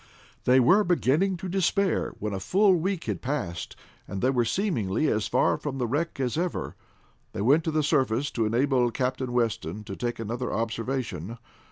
[0.45, 3.75] They were beginning to despair when a full week had passed
[4.07, 6.75] and they were seemingly as far from the wreck as ever.
[7.33, 11.37] They went to the surface to enable Captain Weston to take another observation.